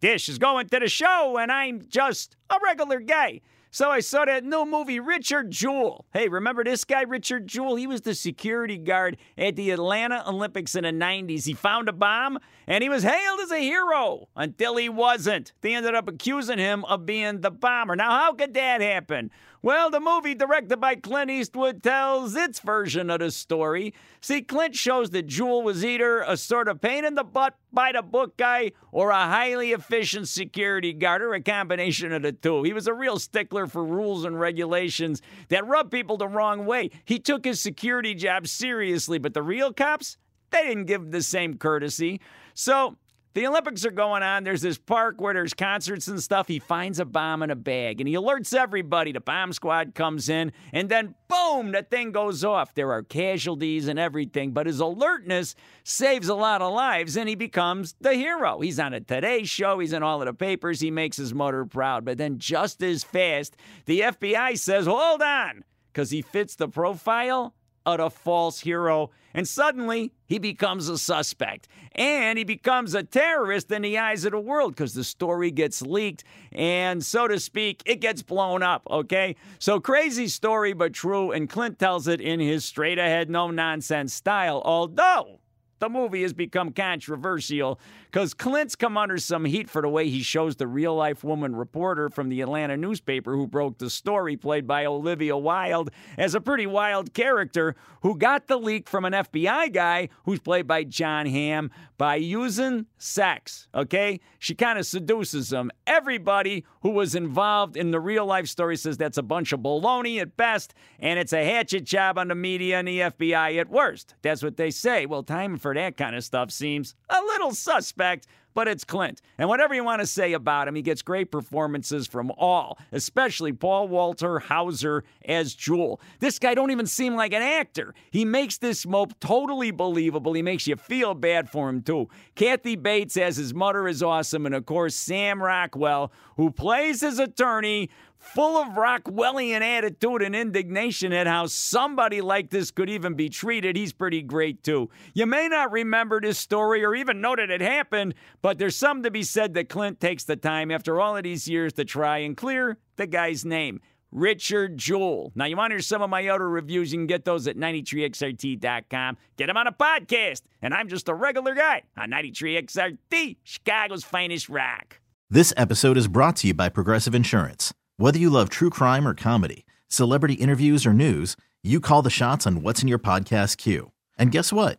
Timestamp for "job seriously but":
38.14-39.34